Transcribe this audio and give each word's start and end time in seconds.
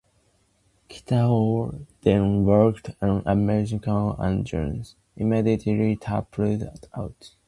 Kitao 0.89 1.85
then 2.01 2.43
worked 2.43 2.89
an 3.01 3.21
americana 3.23 4.13
and 4.17 4.47
Jones 4.47 4.95
immediately 5.15 5.95
tapped 5.95 6.39
out. 6.39 7.35